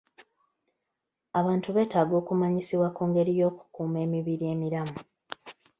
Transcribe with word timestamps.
Abantu 1.39 1.67
beetaaga 1.75 2.13
okumanyisibwa 2.21 2.87
ku 2.95 3.03
ngeri 3.09 3.31
y'okukuumamu 3.39 3.97
emibiri 4.05 4.45
emiramu. 4.53 4.97